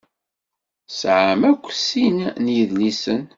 [0.87, 3.21] Tesɛam akk sin n yidlisen.